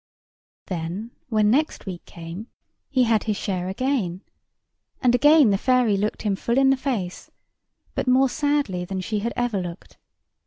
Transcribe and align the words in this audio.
Then, 0.65 1.11
when 1.29 1.51
next 1.51 1.85
week 1.85 2.05
came, 2.05 2.47
he 2.89 3.03
had 3.03 3.25
his 3.25 3.37
share 3.37 3.69
again; 3.69 4.21
and 4.99 5.13
again 5.13 5.51
the 5.51 5.59
fairy 5.59 5.95
looked 5.95 6.23
him 6.23 6.35
full 6.35 6.57
in 6.57 6.71
the 6.71 6.75
face; 6.75 7.29
but 7.93 8.07
more 8.07 8.27
sadly 8.27 8.83
than 8.83 8.99
she 9.01 9.19
had 9.19 9.31
ever 9.37 9.61
looked. 9.61 9.99